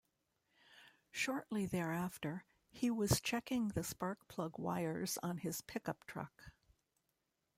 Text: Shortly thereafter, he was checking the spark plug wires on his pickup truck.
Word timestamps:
Shortly 1.11 1.67
thereafter, 1.67 2.43
he 2.71 2.89
was 2.89 3.21
checking 3.21 3.67
the 3.67 3.83
spark 3.83 4.27
plug 4.27 4.57
wires 4.57 5.19
on 5.21 5.37
his 5.37 5.61
pickup 5.61 6.07
truck. 6.07 6.51